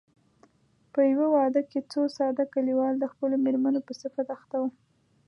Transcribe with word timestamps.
په 0.93 0.99
يوه 1.11 1.27
واده 1.35 1.61
کې 1.69 1.79
څو 1.91 2.01
ساده 2.17 2.45
کليوال 2.53 2.93
د 2.99 3.05
خپلو 3.11 3.35
مېرمنو 3.45 3.79
په 3.87 3.93
صفت 4.01 4.27
اخته 4.37 4.55
وو. 4.61 4.69